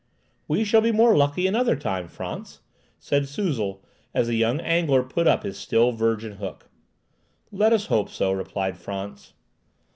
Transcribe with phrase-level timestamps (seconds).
[0.47, 2.61] "We shall be more lucky another time, Frantz,"
[2.97, 3.83] said Suzel,
[4.15, 6.71] as the young angler put up his still virgin hook.
[7.51, 9.33] "Let us hope so," replied Frantz.